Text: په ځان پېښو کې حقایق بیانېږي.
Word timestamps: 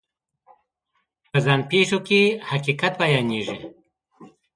په 1.29 1.37
ځان 1.45 1.59
پېښو 1.69 1.99
کې 2.07 2.21
حقایق 2.49 2.81
بیانېږي. 2.99 3.57